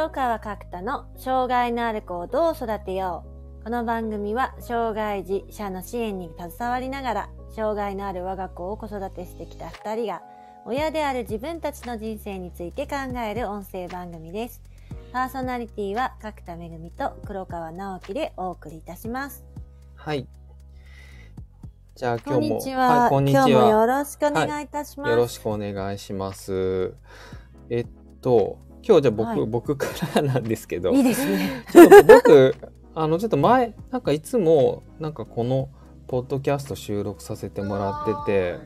[0.00, 3.22] 黒川角田の障害のある子をどう育てよ
[3.60, 3.64] う。
[3.64, 10.22] この番組は障害児者の支援に携わりながら障害のある我が子を子育てしてきた二人が
[10.64, 14.62] 親である自分たちの人生について考える音声番組です。
[15.12, 19.44] パーソナリティは角田めぐみと黒川直樹でお送りいたします。
[19.96, 20.26] はい。
[21.94, 23.06] じゃあ今日も、は。
[23.08, 23.86] い、こんにち今日もよは。
[23.86, 25.10] ろしくお願いいたします。
[25.10, 26.94] よろしくお願いします。
[27.68, 27.86] えっ
[28.22, 31.64] と、今日じゃあ僕、はい僕からなんですけど、いいですね。
[31.70, 32.54] ちょっと僕、
[32.94, 35.68] あの、ちょっと前、なんかいつも、なんかこの、
[36.06, 38.58] ポッドキャスト収録させてもらって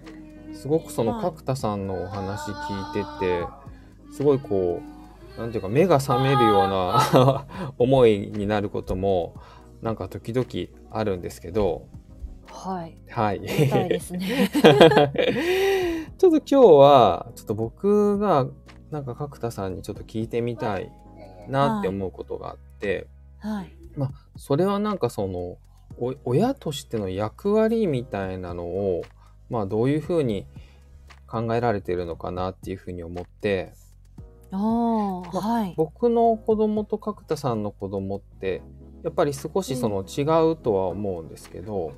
[0.53, 3.47] て、すごくそのはい角田さんのお話聞いてて、
[4.13, 4.81] すごいこ
[5.37, 7.45] う、なんていうか目が覚めるような
[7.77, 9.35] 思いになることも、
[9.83, 10.47] なんか時々
[10.91, 11.87] あるんですけど、
[12.51, 12.97] はい。
[13.11, 13.41] はい。
[13.41, 14.51] みたいですね。
[16.17, 18.47] ちょっと今日は、ちょっと僕が、
[18.95, 20.93] なんか角田さんにちょっと聞いてみたい
[21.49, 23.09] なって思うことがあって、
[23.41, 23.73] はい。
[23.97, 25.59] まあ、それはなんかその、
[25.99, 29.03] お親としての役割みたいなのを、
[29.51, 30.47] まあ、どういうふうに
[31.27, 33.73] 考えられてるのかなっていうふうに思って、
[34.53, 35.75] まはい。
[35.77, 38.63] 僕の子供と角田さんの子供って、
[39.03, 41.93] やっぱり少しその違うとは思うんですけど、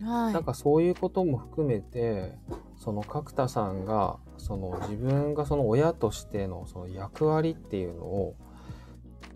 [0.00, 0.32] はい。
[0.32, 2.36] なんかそういうことも含めて
[2.76, 8.36] その角田さんがその自分がその親としてのその役割っていうのを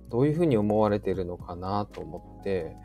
[0.09, 2.77] どういうふうに思われてるのかなと思って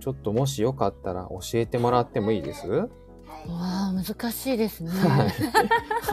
[0.00, 2.68] ちょっともしよかったら教えてもらってもいいです？
[2.68, 2.88] わ
[3.48, 4.90] あ、難しいですね。
[4.90, 5.28] はい。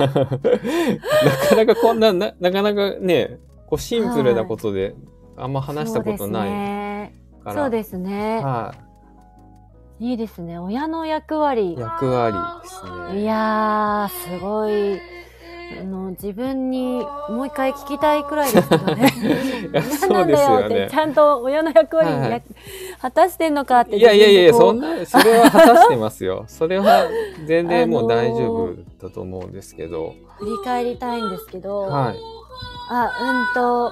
[1.26, 4.96] なかなかこんなななかなかねこうシンプルなことで
[5.38, 7.54] あんま話したことないから。
[7.54, 8.42] そうですね。
[8.44, 8.85] はい
[10.00, 10.60] いですね。
[10.60, 11.78] 親の役割い。。
[11.78, 13.22] 役割ですね。
[13.22, 15.00] いやー、すごい。
[15.80, 19.12] あの、自分にもう一回聞きたいくらいですけどね。
[19.74, 20.96] 何そなうんだよって、ねち。
[20.96, 22.44] ゃんと親の役割にや、はいはい
[23.02, 23.98] 果たしてんのかって。
[23.98, 26.46] いやいやいや、そんな、それは果たしてますよ。
[26.50, 27.08] それは
[27.46, 30.14] 全然もう大丈夫だと思うんですけど。
[30.40, 32.16] 振り返りたいんですけど、はい。
[32.90, 33.92] あ、うんと、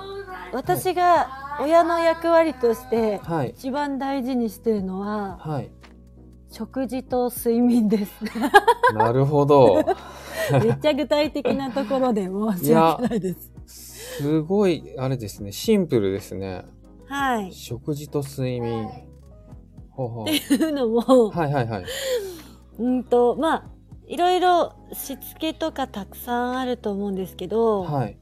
[0.52, 1.28] 私が
[1.60, 3.50] 親の役割としてはい。
[3.50, 5.70] 一番大事にしてるのは、はい。
[6.54, 8.14] 食事と睡眠です。
[8.94, 9.84] なるほど。
[10.52, 13.52] めっちゃ具体的なところで申し訳ないです。
[13.66, 15.52] すごい、あれですね。
[15.52, 16.66] シンプルですね。
[17.08, 17.52] はい。
[17.52, 18.88] 食事と睡眠。
[19.90, 21.86] ほうほうっていうのも、はいはいはい。
[22.78, 23.64] うんと、まあ、
[24.06, 28.18] いろいろしつけとかたくさんあると思うんですけど、はい。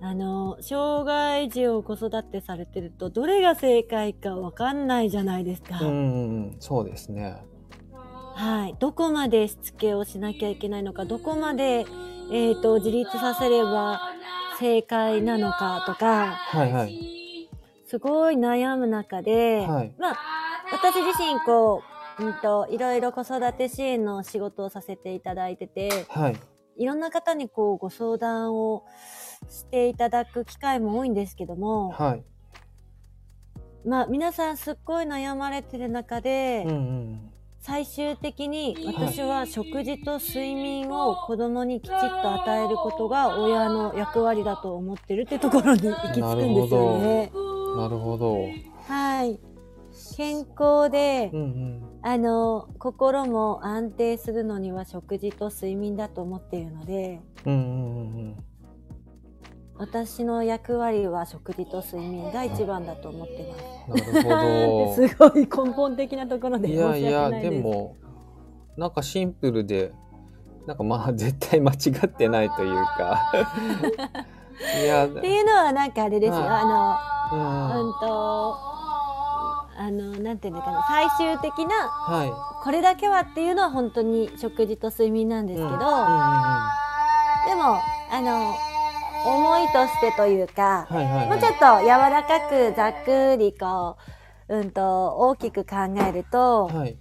[0.00, 5.80] あの、障害児を子育てされてると、どれが正解かわかんないじゃないですか。
[5.80, 6.56] うん。
[6.60, 7.44] そうですね。
[8.34, 8.76] はい。
[8.78, 11.84] どこまでしつけをしなきゃいけないのか、どこまで、
[12.30, 14.00] えっ、と、自立させれば
[14.60, 17.50] 正解なのかとか、はいはい。
[17.86, 19.92] すごい悩む中で、はい。
[19.98, 20.16] まあ、
[20.70, 21.82] 私自身、こ
[22.20, 26.36] う、うんと、いろいろ子育て支援の仕事をさせていただいてて、はい。
[26.76, 28.84] いろんな方にこう、ご相談を
[29.48, 32.24] していただく機会も多いんですけども、はい。
[33.86, 37.30] まあ、皆さんすっごい悩まれてる中で、うんうん。
[37.60, 47.30] 最終的に私は食事と睡眠を子供にきちっと与えることが親の役割だと思ってるってところに行き着くんですよね。
[47.76, 48.38] なるほど。
[48.86, 49.38] はい。
[50.16, 51.82] 健康で、うんうん。
[52.02, 58.44] あの、心も安定するのには食事と睡眠だと思っているので、うんうんうんうん。
[59.78, 63.54] 私の役割は食事と睡眠が一番だと思って
[63.88, 64.04] ます。
[64.04, 64.94] なるほど。
[65.08, 67.50] すごい根本的なところでい申し訳やいや、で。
[67.60, 67.96] も、
[68.76, 69.92] なんかシンプルで、
[70.66, 73.32] なんかまあ絶対間違ってないというか。
[74.82, 75.18] いや、うん。
[75.18, 76.40] っていうのはなんかあれですよ。
[76.40, 76.64] はいあ
[77.30, 78.56] の、うんと、
[79.78, 85.56] あの、なんていうのかな、最終的な、はこれだけはっていうのは本当に食事と睡眠なんでい。
[85.56, 85.98] すけど、うんうんうん
[87.48, 87.78] でも、
[88.10, 88.54] あの、
[89.24, 91.26] 思いとしてというか、はいはいはい。
[91.28, 93.96] もうちょっと柔らかくざっくりこ
[94.48, 95.76] う、うんと、大きく考
[96.06, 96.96] えると、はい。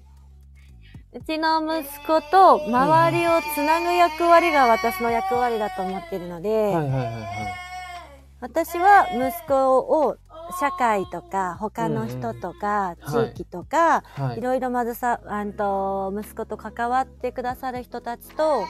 [1.14, 7.68] うちの息子と周りをつなぐ役割が私の役割だと思ってるので、はいはいはいはい。
[8.40, 10.18] 私は息子を
[10.60, 14.42] 社会とか他の人とか地域とか、、はいい。
[14.42, 18.64] ろいろまずさあんと息子と関わってくださる人たちと。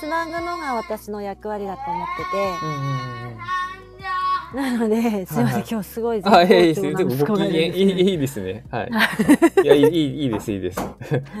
[0.00, 3.38] つなぐのが私の役割だと思ってうんうんうん。
[4.52, 8.64] てなのですいません、はい今日すごい絶あ、いやいい好調な息子がいるんですいいいいですね。
[8.70, 8.90] はい。
[9.62, 10.80] いや、いい、いいいいです、いいです。
[10.80, 10.86] は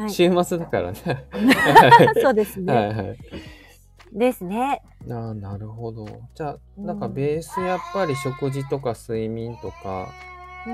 [0.06, 0.98] い週末だからね。
[2.22, 3.16] そうですね、はいはい。
[4.12, 4.82] ですね。
[5.10, 6.06] ああ、なるほど。
[6.34, 10.08] じゃあ、うんなんかベースやっぱり食事とか睡眠とか、
[10.66, 10.70] う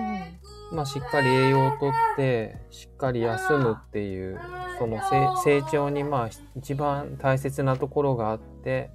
[0.74, 0.76] ん。
[0.76, 4.38] まあしっかり栄養をとって、しっかり休むっていう、
[4.78, 8.90] その成成長にまあ一番大切なところがあって、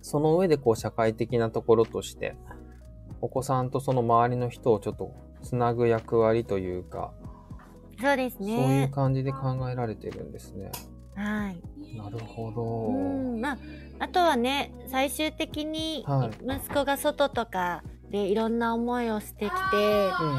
[0.00, 2.36] その上でこう社会的なところとして、
[3.20, 7.12] お子さんとその周りの人をちょっとつなぐ役割というか、
[8.00, 8.90] そうですそういうね。
[8.92, 10.70] 感じで考えられてるんですね。
[11.16, 11.96] はい。
[11.96, 12.62] なるほど。
[12.88, 13.40] うん。
[13.40, 13.58] まあ、
[14.00, 20.36] あとはね、最終的には息子が外とかでいろんな思いをしてきて、うん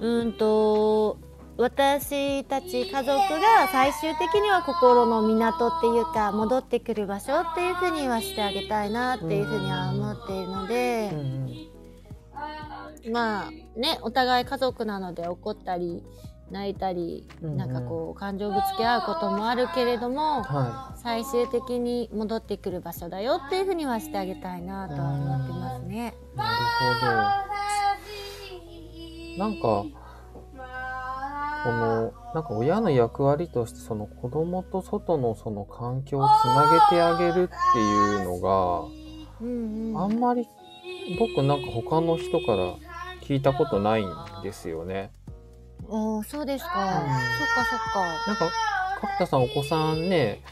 [0.00, 0.20] うん。
[0.20, 1.18] うんと、
[1.58, 11.76] 私たち家族が最終的には心の港っていうか戻ってくる場所っていうふうにはしてあげたいなっていうふうには思っているのでうん、うん
[13.10, 16.02] まあねお互い家族なので怒ったり
[16.50, 26.14] 泣いたり、うんうんなんかこう感情ぶつけ合うこともあるけれどもは最終的に戻ってくる場所だよっていうふうにはしてあげたいなとは思ってますね。
[26.34, 26.36] い。
[26.36, 26.50] なる
[27.00, 27.56] ほど。
[29.38, 29.84] なんか、
[31.64, 38.36] この、なんか親の役割として、その子供と外のその環境をつなげてあげるっていうの
[39.40, 40.46] うんうん、が、あんまり
[41.18, 42.76] 僕なんか他の人から
[43.22, 44.08] 聞いたことないん
[44.42, 45.10] ですよね。
[45.88, 48.24] おーそうですか、うんそっかそっか。
[48.26, 48.50] なんか、
[49.00, 50.42] 角田さんお子さんね、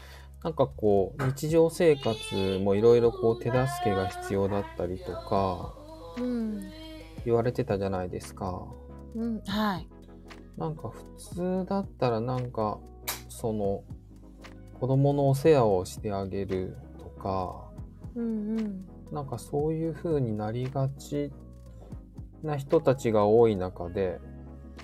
[0.43, 5.73] なんかこう、日常生活もいろいろこう手助けが必要だったりとか、
[6.17, 6.71] うん
[7.25, 8.67] 言われてたじゃないですか。
[9.15, 9.87] うん、はい。
[10.57, 11.03] なんか普
[11.33, 12.79] 通だったらなんか、
[13.29, 13.83] その、
[14.79, 17.71] 子供のお世話をしてあげるとか、
[18.15, 21.31] うんうんなんかそういう風になりがち
[22.43, 24.19] な人たちが多い中で、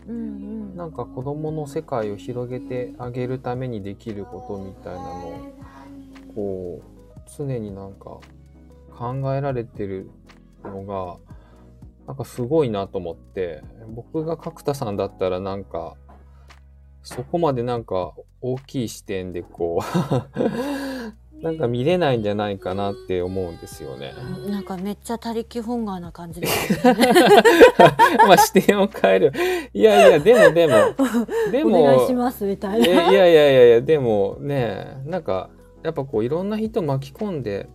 [0.08, 0.76] うんうん。
[0.76, 5.34] なんか子供の世界を広げてあげるためにできることみたいなのを、
[6.36, 8.20] こう、常になんか
[8.98, 10.10] 考えられてる
[10.64, 11.18] のが、
[12.08, 15.96] なんかすごいなと思って、僕が角田さんだったらなんか、
[17.04, 20.42] そこまでなんか大きい視点でこう、
[21.42, 24.14] なんか見れないんじゃないかなって思うんですよね。
[24.48, 26.96] なんかめっちゃ他力本願な感じですね。
[28.28, 29.34] まあ視点を変える。
[29.74, 30.74] いやいや、でもでも、
[31.52, 33.12] でも、お願いしますみたいえいな。
[33.12, 35.50] やいやいやいや、でもね、なんか、
[35.84, 37.68] やっぱこういろんな人巻き込んで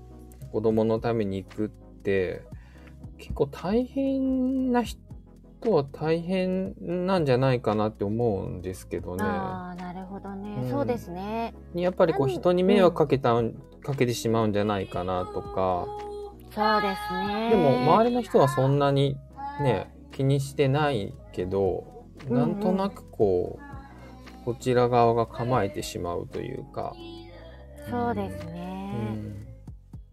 [0.53, 2.43] 子供のために行くって、
[3.19, 5.01] 結構大変な人
[5.73, 6.75] は大変
[7.07, 9.25] なんじゃないかなって思うんですけどね。
[9.25, 11.55] ああ、なるほどね、うんそうですね。
[11.75, 12.35] やっぱりこう何？
[12.39, 15.87] 人に迷惑かけたん、かけてしまうんじゃないかなとか、
[16.55, 17.51] そうですね。
[17.51, 19.17] でも周りの人はそんなに
[19.61, 21.85] ね、気にしてないけど、
[22.29, 23.59] うんうんなんとなくこ
[24.41, 26.95] う、こちら側が構えてしまうというか、
[27.91, 28.91] そうですうね。
[28.93, 29.46] ん。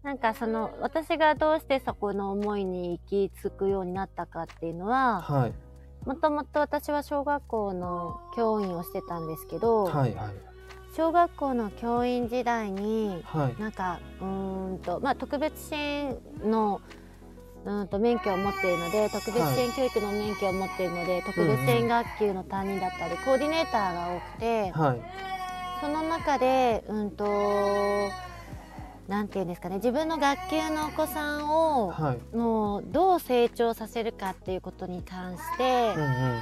[0.04, 5.52] なんかその私がどうしてそこの思いに行き着くようになったかっていうのは、はい。
[6.06, 10.34] もともと私は小学校の教員をしてたんですけど、はいはい。
[10.94, 13.60] 小学校の教員時代にはい。
[13.60, 16.82] なんかうーんとまあ特別支援の
[17.64, 25.00] うーんと免許を持っているので特別支援教育の免許を持っているので、特別支援学級の担任だったり、コーディネーターが多くて、はい。
[25.80, 27.24] その中でうんと
[29.08, 32.36] なんていうんですかね自分の学級のお子さんを、はい。
[32.36, 36.40] もうどう成長させるかっていうことに関して、うんうん。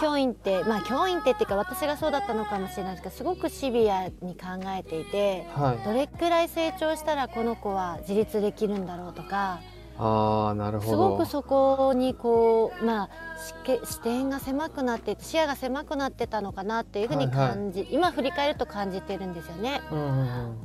[0.00, 5.84] 教員ってまあ教員ってっていうか私がそうだったのかもしれないですけどすごくシビアに考えていてはい。
[5.84, 9.60] どれくらい成長したらこの子は自立できるんだろうとか
[9.98, 11.10] ああ、なるほすど。
[11.10, 19.82] ごくそこにこうまあ視け視点が狭くなって視野が狭くなってたのかなっていうふうにはいはい感じ、今振り返ると感じてるんですよね。
[19.92, 20.56] うんうんうん。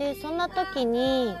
[0.00, 1.34] でそんな時に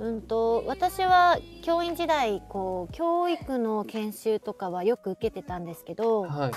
[0.00, 6.50] うんと私は教員時代こう教育の研修とかはよく受けてたんですけど、はい。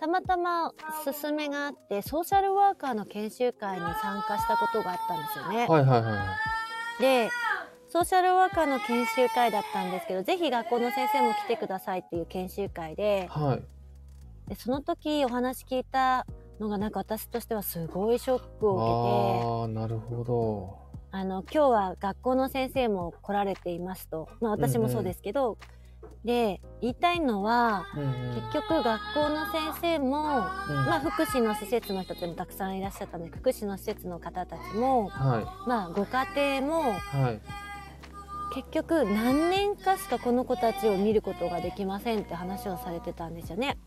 [0.00, 0.72] たまたま
[1.04, 5.66] 勧めがあってソーシャルワーカーの研修会に参加したことがあったんですよね。
[5.66, 6.36] はいはいは
[6.98, 7.02] い。
[7.02, 7.28] で
[7.88, 14.48] ソーシャルワーカーの研修会だったんですけどぜひ学校の先生も来てくださいっていう研修会ではい。
[14.48, 16.24] でその時お話聞いた
[16.60, 20.78] のがなんか私としてはすごいショックを受けてああ、なるほど。
[21.12, 25.58] あの今日は学校の先生も来られていますと、まあ、私もそうですけど、
[26.24, 28.34] で言いたいのはうんうん。
[28.34, 36.92] 結局学校の先生も、うんまあ、福祉の施設の人ってもたくさんいらっしゃったので福祉の施設の方たちも、はまあ、ご家庭もい。
[36.92, 37.40] はい。
[38.52, 43.78] 結局何年かしかこの子たちを見ることができませんって話をされてたんですよね。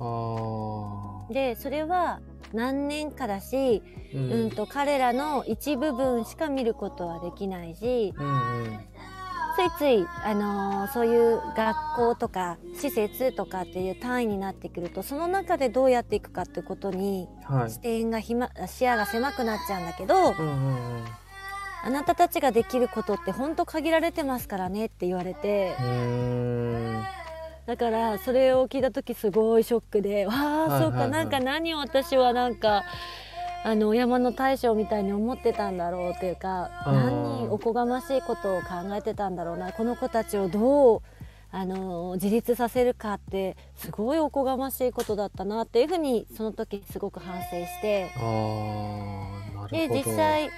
[1.32, 2.20] でそれは
[2.54, 3.82] 何年かだし、
[4.14, 8.80] ううん、と彼らの一部分しか見ることはできないしうんうん。
[9.56, 17.72] ついつい、あのーそういう学校とか施設とかっていう単位になってくるとその中でどうやっていくかってことにはい。
[17.72, 21.06] 視点がひま視野が狭くなっちゃうんだけどうんうんうん。
[21.86, 25.76] あなたたちができることって本当限られてますからねって言われて。
[27.66, 30.34] だからそれを聞いた時すごいショックでわ
[30.68, 32.84] あ、そうかなんか何を私はなんか
[33.64, 41.02] あのお山の大将みたいに思ってたんだろうっていうかうん何おこがましいことを考えてたんだろうなこの子たちをどう
[41.52, 48.12] あの自立させるかってすごいおこがましいことだったなっていうふうにその時すごく反省して
[49.72, 49.88] で。
[49.88, 50.50] 実際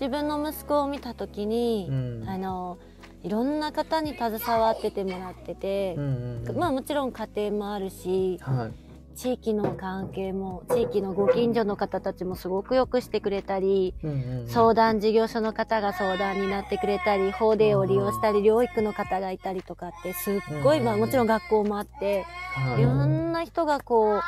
[0.00, 1.92] 自分の息子を見た時に、う
[2.24, 2.78] ん、あの
[3.22, 8.90] いろんな方に携わっててもらっててうん、うんうん、まあもちろん家庭もあるしはい。
[9.16, 20.84] 地域の関係も地域のご近所の方たちもすごくよくしてくれたりうんうんうん、相談事業所の方が相談になってくれたり法令を利用したり療育の方がいたりとかってすっごい、うん。
[20.86, 22.80] まあ、もちろん学校もあってはい。
[22.80, 24.20] いろんな人がこう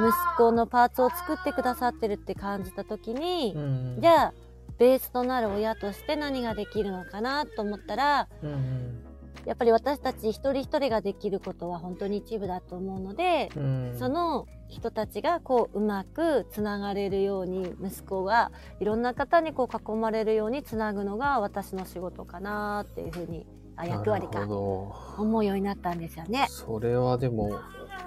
[0.00, 4.32] 息子のパーツを作ってくださってるって感じた時にうんうん、じゃあ
[4.80, 9.04] ベースとなる親として何ができるのかなと思ったらうんうん
[9.46, 23.46] やっぱり私たち一人一人ができることは本当に一部だと思うので、うん、その人たちがこううまくつながれるように息子がいろんな方にこう囲まれるようにつなぐのが私の仕事かなっていうふうに
[23.76, 26.52] あ役割なか思うようになったんですよねど。。
[26.52, 27.58] それはでも、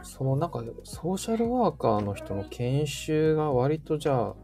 [0.03, 4.35] その中でソーシャルワーカーの人の研修が割とじゃあ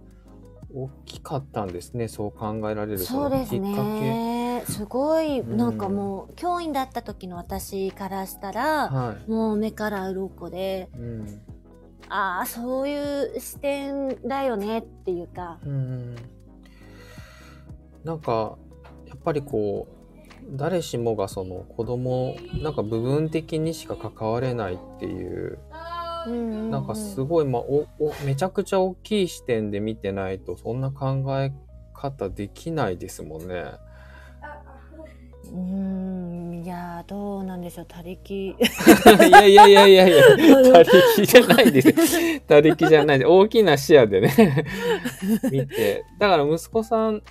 [0.73, 2.07] 大きかったんですね。
[2.07, 3.57] そう考えられるそうです。
[3.57, 4.63] ね。
[4.67, 9.31] すごいうんなんかもう教員だった時の私からしたら、はい。
[9.31, 11.41] もう目から鱗でうん。
[12.09, 15.59] ああそういう視点だよねっていうか。
[15.65, 16.15] うん。
[18.03, 18.57] なんか、
[19.07, 19.99] やっぱりこう、
[20.57, 25.59] 誰しもがその子供、なんか部分的にしか関われないっていう、
[26.29, 31.51] うんうんうんなんかすごい、まあ、お、お、めちゃくちゃ大きい視点で見てないと、そんな考え
[31.93, 33.63] 方できないですもんね。
[35.45, 38.55] うーんいやーどうなんでしょう他力い
[39.31, 40.23] やいやいやいやいや、
[40.71, 42.39] 他力じゃないです。
[42.41, 43.27] 他力じゃないです。
[43.27, 44.65] 大きな視野でね、
[45.51, 46.05] 見て。
[46.19, 47.23] だから息子さん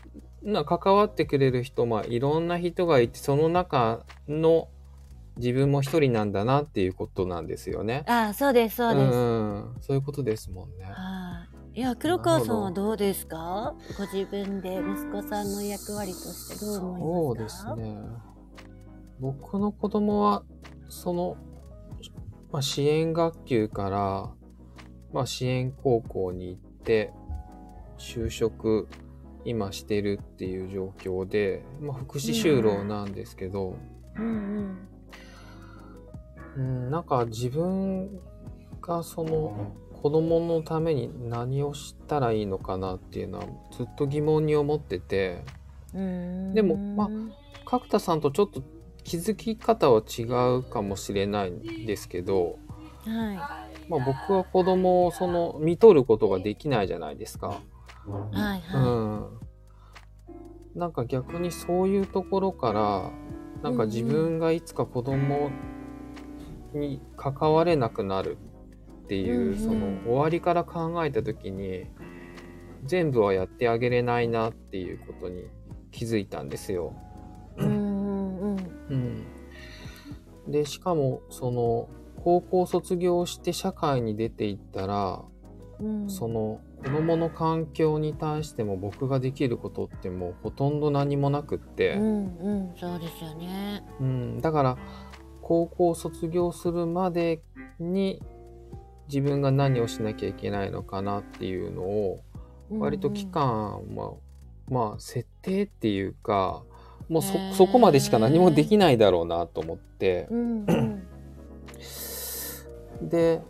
[0.45, 4.69] が関わってくれる人、まあいろんな人がいて、その中の
[5.39, 8.05] 自分も一人なんだなっていうことなんですよね。
[8.07, 10.85] あそうですそうです、ん、そういうことですもんね。
[10.85, 11.79] はい。
[11.79, 13.75] いや黒川さんはどうですか？
[13.97, 17.69] ご自分で息子さんの役割としてどう思いますか？
[17.69, 17.99] そうですね。
[19.21, 20.45] 僕の子供は、
[20.89, 21.37] その、
[22.53, 24.31] まあ、支援学級から、
[25.13, 27.13] まあ、支援高校に行って、
[27.97, 28.89] 就職、
[29.45, 33.77] 今してるっていう状況で、まあ、福祉就労なんですけど、
[34.17, 34.88] うんうん、
[36.63, 38.21] なんか自分
[38.81, 39.73] がその
[40.03, 43.47] 子供のために何をしたらいいのかなっていうのは
[43.77, 45.45] ずっと疑問に思ってて、
[45.95, 46.01] うん。
[46.01, 46.05] う
[46.51, 47.09] んでもまあ
[47.65, 48.63] 角田さんとちょっと
[49.05, 50.23] 気づき方は違
[50.57, 52.59] うかもしれないんですけど、
[53.05, 53.35] は
[53.89, 57.61] まあ、僕は子供をその見とることができないじゃないですか。
[58.33, 58.63] いはい。
[58.75, 59.23] うん。
[59.23, 59.31] は
[60.75, 63.11] なんか逆にそういうところから
[63.63, 65.51] なんか自分がいつか子供
[66.75, 68.39] に関われなくなる
[69.05, 69.59] っていう、うんうん。
[69.59, 71.87] その終わりから考えた時に
[72.85, 75.45] 全部はやってあげれないなっていうことに
[75.91, 76.95] 気づいたんですよ。
[77.59, 78.57] いうんうん
[78.91, 79.27] うん。
[80.47, 81.89] うん、でしかもその
[82.23, 85.23] 高校卒業して社会に出ていったら、
[85.81, 86.11] うん。
[86.11, 93.85] その子供の環境に対しても僕ができることってもうほとんど何もなくって、うんうんそうですよね。
[94.01, 94.79] うん、だから
[95.49, 97.41] 高校卒業するまで
[97.81, 98.21] に
[99.07, 102.23] 自分が何をしなきゃいけないのかなっていうのを
[102.69, 104.13] 割と期間は、
[104.69, 106.65] まあ設定っていうか
[107.09, 110.29] もうそ,、そこまでしか何もできないだろうなと思って。
[110.31, 111.09] う、んうん。
[113.09, 113.41] で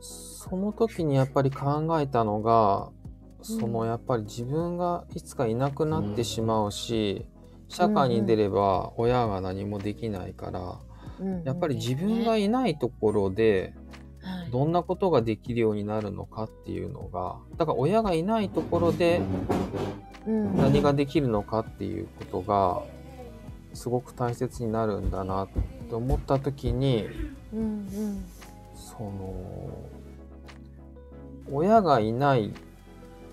[0.00, 2.90] その時にやっぱり考えたのが
[3.42, 3.88] そのうん。
[3.88, 7.26] やっぱり自分がいつかいなくなってしまうし、
[7.66, 10.87] 社会に出れば親が何もできないから、うん
[11.44, 13.74] やっぱり自分がいないところで
[14.22, 14.50] はい。
[14.50, 19.20] どんなことができるようになるのかっていうのがだから親がいないところで
[20.26, 22.82] うん何ができるのかっていうことが
[23.74, 25.48] すごく大切になるんだなっ
[25.88, 27.06] て思った時に
[27.52, 28.24] うんうん。
[28.74, 29.88] その
[31.50, 32.52] 親がいない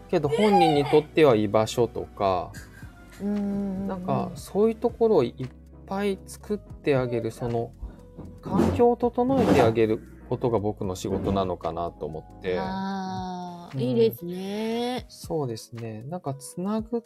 [0.10, 2.52] けど本人にとっては居場所とか
[3.22, 3.88] うんうん。
[3.88, 5.50] なんかそういうところをいっ
[5.88, 7.72] ぱい作ってあげるその
[8.42, 10.00] 環境を整えてあげる
[10.30, 12.58] ことが僕の仕事なのかなと思って。
[12.60, 15.06] ああ、うんいいですね。
[15.10, 16.04] そうですね。
[16.08, 17.04] なんかつなぐ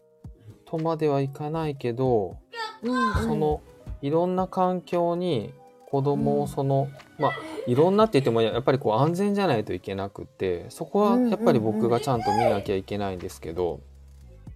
[0.65, 2.37] とまではいかないけど
[2.83, 3.13] うんうん。
[3.15, 3.61] その
[4.01, 5.53] いろんな環境に
[5.89, 6.41] 子供うん。
[6.43, 7.33] をその、まあ
[7.67, 13.81] いろんなって言ってもやっぱりこう安全じゃないといけなくてそこはやっぱり僕がちゃんと見なきゃいけないんですけど、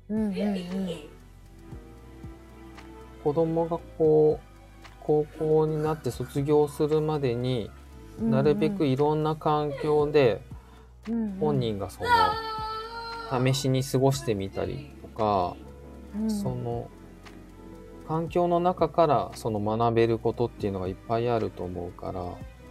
[0.09, 0.33] うんうんうん
[3.23, 7.69] 子供がこう高校になって卒業するまでに
[8.19, 10.41] うんなるべくいろんな環境で
[11.09, 11.37] うん。
[11.39, 15.55] 本人がその試しに過ごしてみたりとか、
[16.15, 16.29] うん。
[16.29, 16.89] その
[18.07, 22.25] 環境の中からその学べることっていうのがいっぱいあると思うから、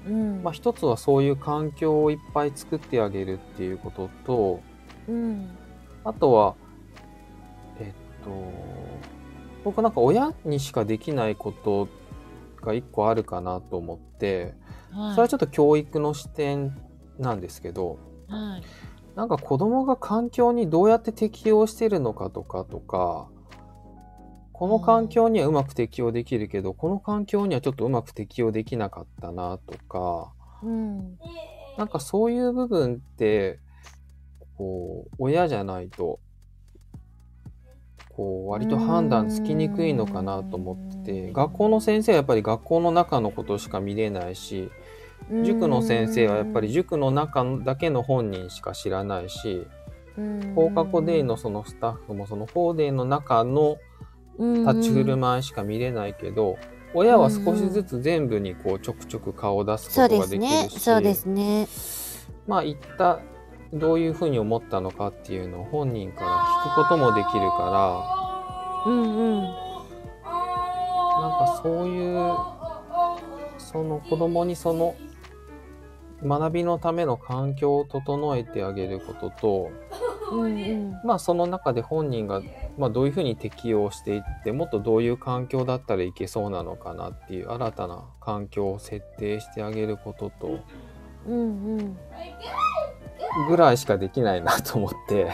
[0.07, 0.43] うん。
[0.43, 4.61] まあ、一つはそういう環境をいっぱい作ってあげるっていうことと
[5.09, 5.51] うん。
[6.05, 6.55] あとは
[7.81, 8.31] えっと
[9.65, 11.89] 僕なんか親にしかできないこと
[12.61, 14.55] が一個あるかなと思って
[14.91, 15.15] はい。
[15.15, 16.77] それはちょっと教育の視点
[17.19, 18.63] なんですけどはい。
[19.15, 23.29] なんか子供が環境にどうやって適応してるのかとかとか
[24.53, 31.19] この環境にはうまく適応できるけどこの環境にはちょっとうまく適応できなかったなとかうん。
[31.77, 33.59] なんかそういう部分って
[34.57, 36.21] こう親じゃないと
[38.17, 44.71] こう割と判断つきにくいのかなと思ってて学校の先生はやっぱり学校の中のことしか見れないし
[45.45, 49.67] 塾の先生はやっぱり塾の中だけの本人しか知らないし
[50.55, 53.79] 放課後デイのそのスタッフもその4デイの中の
[54.39, 56.59] 立ち振る舞いしか見れないけど
[56.95, 61.67] 親は少しずつ全部にこうちょくちょく顔を出すことができねるしそうですね。
[62.47, 63.21] まあ言った
[63.73, 66.39] どういうふうに思ったのかっていうのを本人から
[66.73, 69.05] 聞くこともできるかうんう
[69.39, 69.49] んら
[71.21, 72.35] なんかそういう
[73.59, 74.95] その子供にその
[76.23, 79.71] 学びのための環境を整えてあげることと
[80.33, 80.93] うんうん。
[81.05, 82.43] まあその中で本人が、
[82.79, 90.61] まあ、どういうふうに適応していってもっとどういう環境だったらいけそうなのかなっていう新たな環境を設定してあげることと
[91.27, 91.97] うんうん
[93.49, 95.29] ぐらいしかできないなと思って。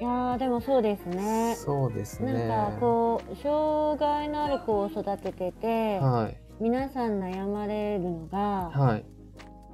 [0.00, 1.54] いやーでもそうですね。
[1.56, 2.48] そうですね。
[2.48, 6.36] なんかこう障害のある子を育ててて、はい。
[6.60, 9.04] 皆さん悩まれるのが、はい。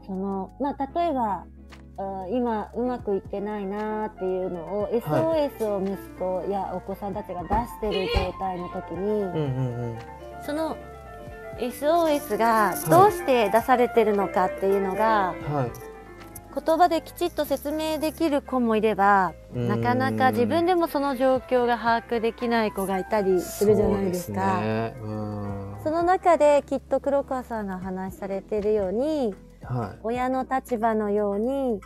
[0.07, 1.47] そのまあ例えば
[1.99, 9.99] あ今うまくいってないなーっていうのを SOS を息子やお子さんたちが出してる状態の時に、うんうんうん。
[10.45, 10.77] その
[11.59, 15.90] SOS がどうして出されてるのかっていうのが、はい
[16.55, 24.63] 言葉できちっと説明できる子もいればなかなか自分ででもその状況が把握できない子がいたりするじゃないですか。
[25.83, 29.35] その中できっと黒川さんがお話しされているように
[29.65, 31.81] は親の立場のように、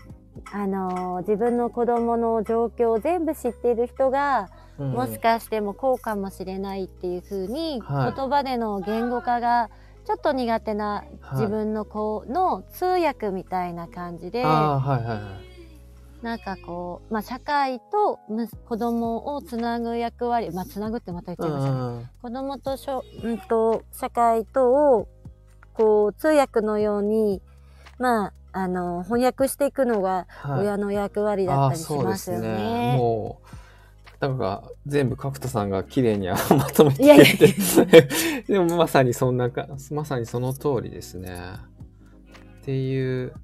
[0.53, 4.93] あの自分の子供の状況を全部知っている人が、い、うん。
[4.93, 8.15] もしかしてもこうかもしれないっていう風に、はい。
[8.15, 9.71] 言葉での言語化が
[10.05, 11.41] ちょっと苦手なはい。
[11.41, 15.55] 自分の子の通訳みたいな感じで、はいはいはい。
[16.25, 21.79] なんかこう、まあ、社会とむ子供をつなぐ役割、まあ、つなぐってまた言っちゃいましたね。
[21.79, 25.09] うん子供としょ、うんと、社会とを、
[25.75, 27.43] こう、通訳のように、
[27.99, 30.61] まあ、あの、翻訳していくのがはい。
[30.61, 32.97] 親の役割だったりしますよね。
[32.97, 33.44] もう
[34.29, 36.37] なんか全部角田さんが綺麗にま
[36.71, 38.09] とめてくれて。
[38.49, 41.37] でもまさにそんなかまさにその通りですね。
[42.63, 43.35] っていう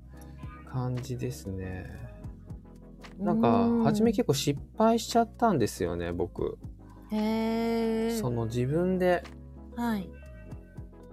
[0.67, 1.85] 感じですね。
[3.19, 6.57] なんか初め結構失敗しちゃったんですよね僕。
[7.11, 8.19] 構、へー。
[8.19, 9.23] その自分で
[9.77, 10.09] はい。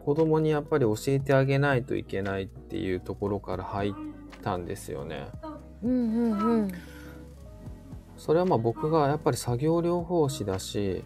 [0.05, 3.93] 子供にやっぱり教えてあげないといけないっていうところから入っ
[4.41, 5.27] たんですよね。
[5.83, 6.71] うんうんうん。
[8.17, 11.03] それはまあ僕がやっぱり作業療法士だし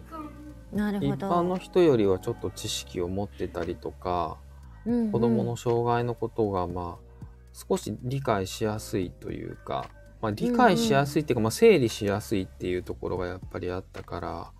[0.72, 1.28] 一なるほど。
[1.30, 4.38] 般の人よりはちょっと知識を持ってたりとか
[4.86, 9.88] うんうん子どもの障害のことがまあ少し理解しやすいというか、
[10.22, 14.52] まあ、理解しやすいっていうか、まあ、整理しやすいっていうところがやっぱりあったから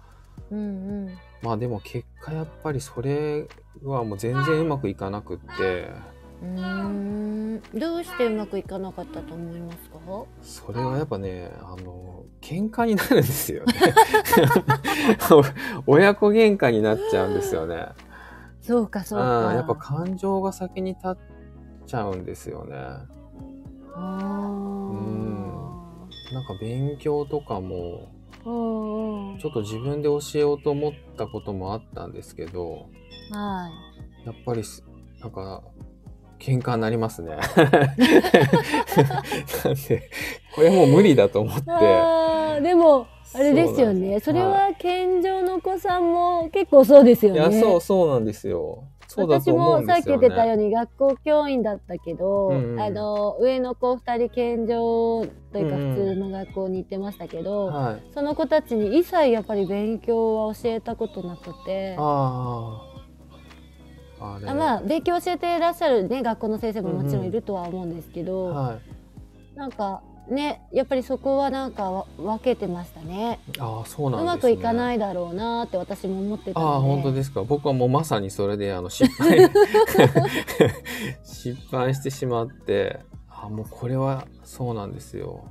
[0.51, 1.19] うんうん。
[1.43, 3.47] まあでも結果やっぱりそれ
[3.83, 5.91] はもう全然うまくいかなくって
[6.43, 7.63] うーん。
[7.79, 9.99] どうしてうまくいかなかったと思いますか？
[10.43, 13.75] それはやっぱねあの喧嘩になるんですよね。
[15.87, 17.87] 親子喧嘩になっちゃうんですよね。
[18.61, 21.17] そうかそううんかやっぱ感情が先に立っ
[21.87, 22.77] ちゃうんですよね。
[23.95, 23.99] あ
[26.33, 28.09] なんか勉強とかも
[28.45, 32.87] ちょっと自分で教えようと思ったこともあったんですけど
[33.31, 33.69] は
[34.25, 34.27] い。
[34.27, 34.85] やっぱりす
[35.21, 35.63] なんか
[36.43, 37.37] 喧嘩になりますね。
[37.37, 37.43] な
[39.71, 40.11] んで
[40.55, 42.61] これもう無理だと思って。
[42.61, 48.85] でもあれですよねそそうなんですれは健常のお子さんも結構そうですよねいやそうそうなんですよ。
[49.09, 50.21] そうだ私と思うもさっきんですよね。
[50.21, 58.03] 言ってたように学校教員だったけど、うんうんあの上の子2人健常というかうんうん普通の学校に行ってましたけど、はい。
[58.13, 62.92] その子たちに一切やっぱり勉強は教えたことなくてああ。
[64.23, 69.59] あまあ勉強教えていらっしゃる、ね、学校の先生ももちろんいるとは思うんですけど、はい。
[69.59, 74.37] なんかねやっぱりそこはなんかわ分けてましたねああそうなんうですね。
[74.37, 77.43] まくいかないだろうなって私も思ってたああ本当ですか。
[77.43, 79.51] 僕はもうまさにそれであの失敗
[81.25, 85.45] 失敗してしまって、あもうこれはそうなんですよ。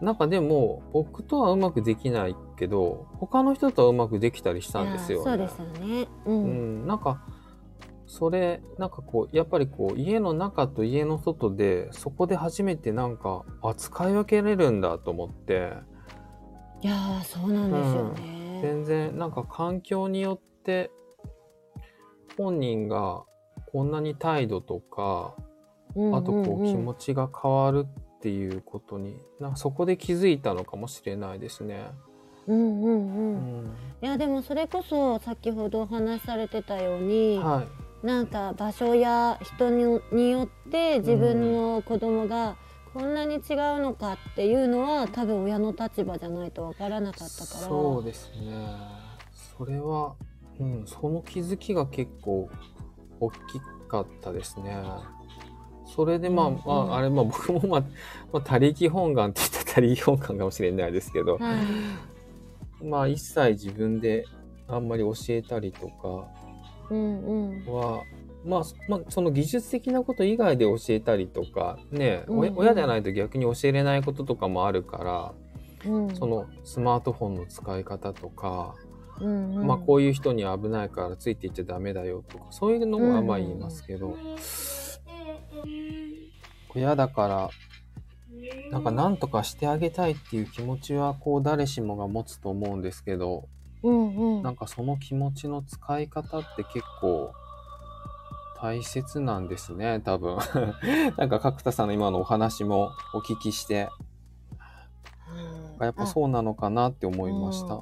[0.00, 5.24] なんかでも僕とはうまくできないけど他の人とはうまくできたりしたんですよ、ね。
[5.24, 7.20] そうですよねう、うんん、なんか
[8.10, 15.74] それなんかこうやっぱりこう家の中と家の外でそこで初めてなんかあ使い分けれるんだと思って。
[16.82, 20.90] いやーそうなんですよね、全然なんか環境によって
[22.36, 23.22] 本人が
[23.70, 25.34] こんなに態度とか
[25.94, 31.90] うんあとこう気ち持ちが変わるっていうことになんかそこで気づいたのかもしれないですね。
[32.48, 33.70] うんうんう、うんん。
[34.02, 42.56] いやでもそれこそ先ほどお話しされてたように、はいなんか場所や人にによって自分の子供が
[42.92, 43.40] こんなに違う
[43.80, 47.60] のかっていうのは多分親の立場じゃないとわからなかったから。
[47.60, 48.66] そうですね。
[49.56, 50.14] それは、
[50.58, 52.48] うん、その気づきが結構
[53.20, 53.36] 大き
[53.88, 54.76] かったですね。
[55.84, 57.80] それでまあ、うんうんまあ、あれまあ僕もまあ、
[58.32, 61.54] まあ、他力本願って言ったら他力本願かもしれないですけど、は
[62.82, 62.84] い。
[62.84, 64.24] まあ一切自分で
[64.66, 66.26] あんまり教えたりとか
[66.90, 67.72] うんうん。
[67.72, 68.04] は、
[68.44, 72.40] まあ、まあその技術的なこと以外で教えたりとかね、うんうん。
[72.40, 75.34] 親親じゃないと逆に教えれないこととかもあるか
[75.84, 76.14] ら、うん。
[76.14, 78.74] そのスマートフォンの使い方とか、
[79.20, 79.66] うんうん。
[79.66, 84.16] まあこういう人には危ないからついていっちゃダメだよとかそういうのはまあ言いますけど、
[86.74, 87.50] 親だから
[88.70, 93.48] なんか何とかしてあげたいっていう気持ちはこう誰しもが持つと思うんですけど
[93.82, 94.42] うんうん。
[94.42, 97.32] なんかその気持ちの使い方って結構
[98.60, 100.38] 大切なんですね多分。
[101.16, 103.88] なんか角田さんの今のお話もお聞きして。
[105.78, 105.84] うん。
[105.84, 107.80] やっぱそうなのかなって思いました。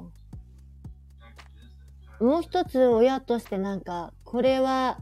[2.19, 2.27] うん。
[2.27, 4.99] もう一つ親としてなんかこれは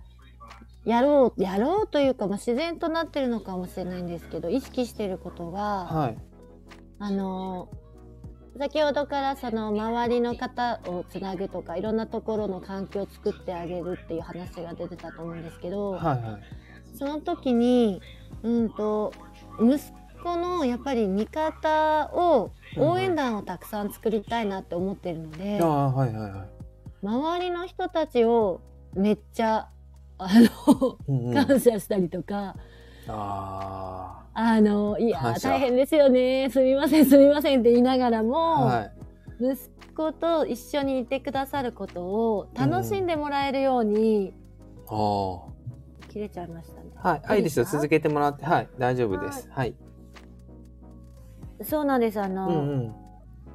[0.86, 6.18] やろうやろうというか、まあ、自然となってるのかもしれないんですけど意識してることが、はい。
[7.00, 7.70] あの
[8.58, 16.67] 先ほどからその周りの方をつなぐとかいろんなところの環境を作ってあげるっていう話が出てたと思うんですけど、はいはい
[16.98, 18.02] その時に
[18.41, 19.13] うんと
[19.62, 19.80] 息
[20.24, 25.62] 子のやっぱり味方を応援団をたくさん作りたいなって思ってるので。
[25.62, 26.58] はいはいはい。
[27.06, 28.62] 周りの人たちを
[28.96, 29.70] めっちゃ
[30.17, 30.28] あ
[30.67, 32.56] の、うんうん 感謝したりとか、
[33.10, 36.50] ああのいや大変ですよね。
[36.52, 38.91] すみませんすみませんって言いながらあも、はい。
[39.39, 44.34] 息子と一緒にいてくださることを楽しんでもらえるように、
[44.88, 46.91] ああ切れちゃいましたね。
[46.96, 47.65] はいはいいいですよ。
[47.65, 48.46] か続けてもらって。
[48.46, 49.48] はい大丈夫です。
[49.52, 49.76] はい。
[51.63, 52.22] そうなんです。
[52.22, 52.96] あの、うんうん。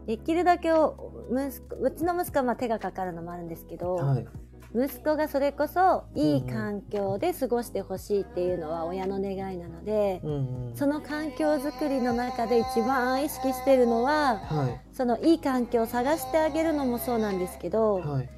[0.07, 4.27] できるだけを息子うちの息子はまあ手がかかるのもあるんですけど、はい
[4.75, 10.31] 息子がそれこそいいうんうん環境で過ごしてほしいっていうのは親の願いなので、うん
[10.69, 10.73] うん。
[10.75, 14.81] その環境づくりの中で一番意識してるのははい。
[14.95, 18.29] そのいい環境を探してあげるのもそうなんですけど、はい。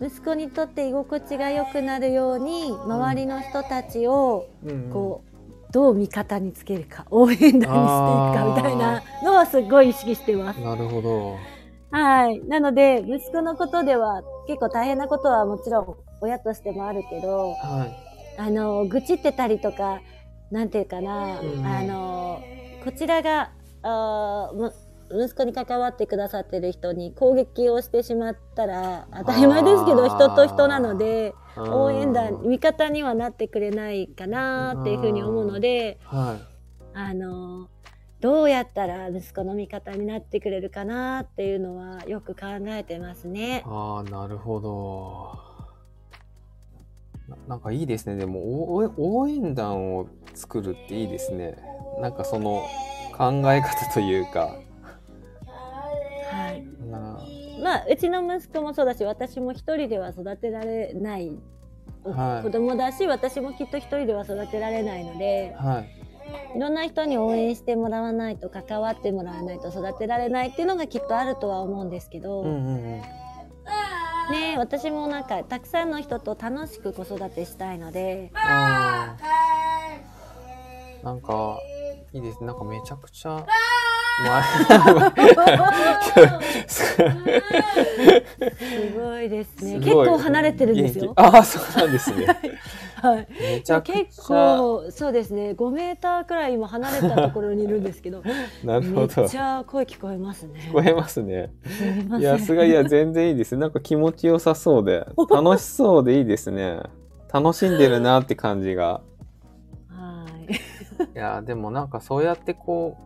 [0.00, 4.90] 息子にとって居心地が良くなるように周りの人たちをうんうん。
[4.90, 5.30] こう
[5.72, 10.60] どう味方につけるか応援団にしていくかみたいなのはすごい意識してます。
[10.60, 11.36] なるほど
[11.90, 12.40] はい。
[12.46, 20.00] なので息子のことでは結構大変なことはもちろん親としてもあるけどはいあの愚痴ってたりとか
[20.50, 22.42] なんていうかな、うんあの
[22.84, 23.50] こちらが
[23.82, 24.50] あ
[25.10, 36.50] 息子に関わってくださってる人に攻撃をしてしまったら当たり前ですけど人と人なのでうん応援団味方にはなってくれないかなっていうふうに思うのではい。
[36.92, 37.68] あの
[38.20, 43.62] どうやったら息子の味方になってくれるかなっていうのはよく考えてますね。
[43.66, 45.38] ああ、なるほど。
[47.28, 48.16] ななんかいいですね。
[48.16, 48.40] でも、
[48.74, 51.56] お応援団を作るっていいですね。
[52.00, 52.62] なんかその
[53.16, 54.56] 考え方というか。
[56.30, 57.18] はいな
[57.62, 61.30] まあうちの息子もそうだし私も一人では育てられない、
[62.04, 65.99] はい子供だし私もきっと一人では育てられないのではい。
[66.54, 72.82] いろんな人に応援してもらわないと関わってもらわないと育てられないっていうのがきっとあるとは思うんですけど、うんうんうん。
[74.30, 78.32] ね私もなんかたくさんの人と楽しく子育てしたいので
[81.02, 81.58] なんか、
[82.12, 82.48] いいですね。
[82.48, 83.46] なんかめちゃくちゃ、
[86.68, 86.98] す
[88.94, 91.14] ごいですね結構離れてるんですよ。
[91.16, 92.26] ああ、そうなんですね。
[93.02, 93.94] はいめちゃくちゃ。
[93.94, 98.22] 結構そうですね5メーターくらい今離れたところにいるんですけど
[98.64, 99.00] なるほど。
[99.00, 100.70] めっち聞ゃ声聞こえますね。
[100.72, 101.52] こえますね。
[101.64, 102.20] すみません。
[102.20, 103.56] いや、すがいや、全然いいです。
[103.56, 106.80] なんか気持ちよさそうで、 楽しそうでいいですね。
[107.32, 109.02] 楽しんでるなって感じが。
[109.88, 110.52] はい。
[111.14, 112.96] いや、でもなんかそうやってこ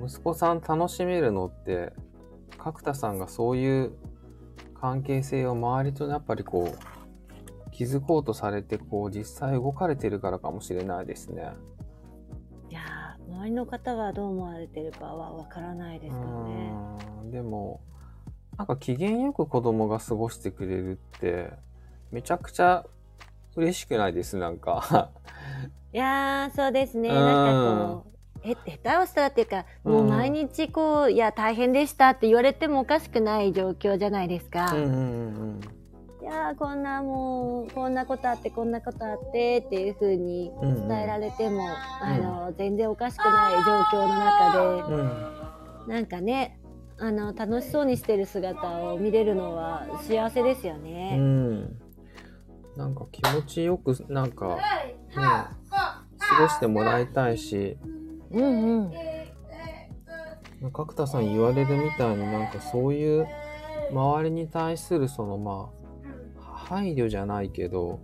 [0.00, 1.92] う、息子さん楽しめるのって、
[2.58, 3.92] 角田さんがそういう
[4.80, 6.93] 関係性を周りとやっぱりこう、
[7.74, 11.52] 築こうとされて、こう、実際動かれてるからかもしれないですね。
[12.70, 16.72] いやー周りの方はどう思われてるかはわからないですけどね。
[17.30, 17.80] でも、
[18.56, 21.52] なんか機嫌よく子供が過ごしてくれるって、
[22.12, 22.86] めちゃくちゃ
[23.56, 25.10] 嬉しくないです、なんか。
[25.92, 27.08] いやーそうですね。
[27.08, 28.14] うんなんかこう。
[28.48, 34.72] へ下手をしたらっていうか、もう毎日こう、いや、大変でしたって言われてもおかしくない状況じゃないですか。
[34.74, 35.60] うんうんうん
[36.24, 40.88] いやーこんなもう、こんなことあって、こんなことあってっていう風にうん。
[40.88, 41.68] 伝えられても、
[42.00, 45.88] あの、全然おかしくない状況の中で、うん。
[45.88, 46.58] なんかね、
[46.96, 51.18] あの楽しそうにしてる姿を見れるのは幸せですようね。
[51.18, 51.76] ん。
[52.74, 54.62] なんか気持ちよく、なんか、ね、
[55.18, 57.76] 過ごしてもらいたいし、
[58.30, 58.86] うん
[60.62, 60.72] うん。
[60.72, 63.26] 角田さん言われるみたいになんかそういう
[63.92, 65.83] 周りに対するそのまあ
[66.64, 68.00] 配慮じゃないけど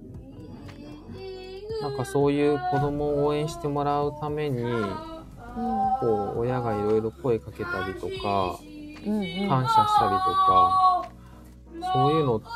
[1.80, 4.62] なんかそういう子供を応援してもらうために
[6.00, 8.58] こう親がいろいろ声かけたりとか
[9.06, 11.10] うんうん感謝したりとか
[11.92, 12.46] そういうのって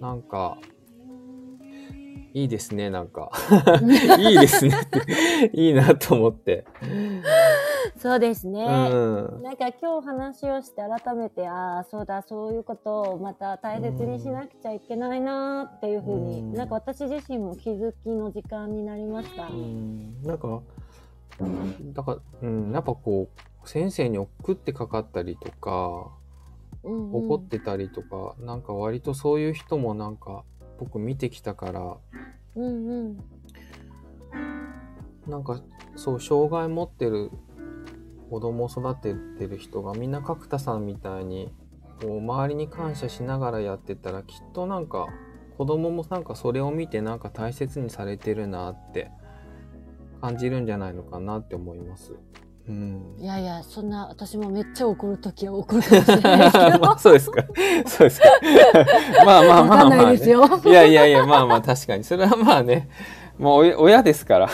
[0.00, 0.56] なんか
[2.32, 3.30] いいですねなんか
[4.18, 6.64] いいですねっていいなと思って。
[7.98, 8.64] そうですね。
[8.92, 9.42] うん。
[9.42, 16.52] なんか今日話をして改めてああそうだそういうことをまた大切にしなくちゃいけないなっていうふうに、うん。
[16.54, 19.46] なんか私自身も気づきの時間になりました。
[19.46, 20.22] うん。
[20.22, 20.62] なんか、
[21.92, 23.28] だから、うん、やっぱこ
[23.64, 26.10] う、先生に送ってかかったりとか、
[26.82, 27.26] うんうん。
[27.26, 30.44] 怒ってたりとか、なんか割とそういう人もなんか、
[30.78, 31.96] 僕見てきたから、
[32.56, 33.18] うんうん。
[35.26, 35.60] なんか、
[35.96, 37.30] そう、障害持ってる
[38.30, 41.52] 子供を育ててる人がみんな角田さんみたいに、
[42.00, 45.06] こう、周りに感謝しながらやってたら、きっとなんか、
[45.56, 49.10] 子供もなんかそれを見てなんか大切にされてるなって
[50.20, 52.12] 感じるんじゃないのかなって思います。
[52.68, 53.16] うん。
[53.18, 57.42] いやいやそんな私もめっちゃ怒るときは怒るかもしれないですけど まあ、そうですか。
[57.86, 58.28] そうですか。
[59.24, 60.16] まあまあまあまあ、わかんない。
[60.16, 60.28] い
[60.74, 62.04] やいやいや、まあまあ確かに。
[62.04, 62.90] それはまあね、
[63.38, 64.48] もう親親ですから。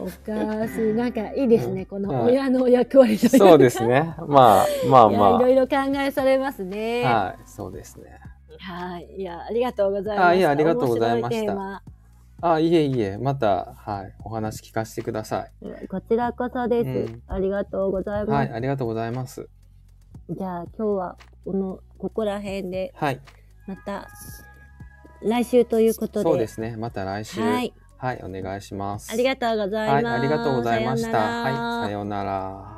[0.00, 0.92] おかしい。
[0.94, 1.86] なんかいいですね。
[1.86, 3.38] このはい親の役割というか。
[3.38, 4.14] そうですね。
[4.26, 7.04] まあまあまいろいろ考えされますね。
[7.06, 7.24] あ。
[7.24, 8.20] はい、そうですね。
[8.58, 9.14] はい。
[9.16, 10.28] いや、ありがとうございました。
[10.28, 11.82] あいやありがとうございました
[12.40, 15.46] あ、いえいえ、また、はい、お話聞かせてくださ
[15.88, 17.12] こちらこそです。
[17.12, 18.26] うんありがとうございい。
[18.26, 18.30] ます。
[18.32, 19.48] はい、ありがとうございます。
[20.28, 23.20] じゃあ今日はこのここら辺ではい、
[23.66, 24.08] また
[25.22, 26.22] 来週ということで。
[26.22, 26.76] そうですね。
[26.76, 27.40] また来週。
[27.40, 27.72] はい。
[28.04, 29.10] はい、お願いします。
[29.10, 30.04] ありがとうございます。
[30.04, 31.18] はい、ありがとうございました。
[31.18, 32.73] はい、さようなら。